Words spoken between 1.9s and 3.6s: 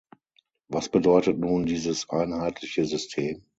einheitliche System?